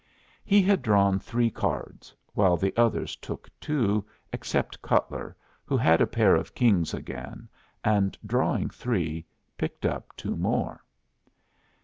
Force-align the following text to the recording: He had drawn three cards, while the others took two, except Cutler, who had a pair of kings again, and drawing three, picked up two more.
He 0.43 0.63
had 0.63 0.81
drawn 0.81 1.19
three 1.19 1.51
cards, 1.51 2.15
while 2.33 2.57
the 2.57 2.73
others 2.75 3.15
took 3.17 3.47
two, 3.59 4.03
except 4.33 4.81
Cutler, 4.81 5.35
who 5.63 5.77
had 5.77 6.01
a 6.01 6.07
pair 6.07 6.33
of 6.35 6.55
kings 6.55 6.91
again, 6.95 7.47
and 7.83 8.17
drawing 8.25 8.71
three, 8.71 9.27
picked 9.59 9.85
up 9.85 10.15
two 10.17 10.35
more. 10.35 10.83